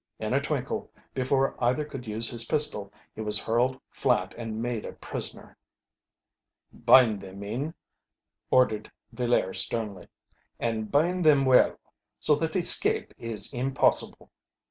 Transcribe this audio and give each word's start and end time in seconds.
In 0.17 0.33
a 0.33 0.41
twinkle, 0.41 0.89
before 1.13 1.55
either 1.63 1.85
could 1.85 2.07
use 2.07 2.27
his 2.27 2.45
pistol, 2.45 2.91
he 3.13 3.21
was 3.21 3.37
hurled 3.37 3.79
flat 3.91 4.33
and 4.35 4.59
made 4.59 4.83
a 4.83 4.93
prisoner. 4.93 5.55
"Bind 6.73 7.21
them, 7.21 7.41
men," 7.41 7.75
ordered 8.49 8.91
Villaire 9.13 9.53
sternly. 9.53 10.07
"And 10.59 10.91
bind 10.91 11.23
them 11.23 11.45
well, 11.45 11.79
so 12.19 12.33
that 12.37 12.55
escape 12.55 13.13
is 13.19 13.53
impossible." 13.53 14.31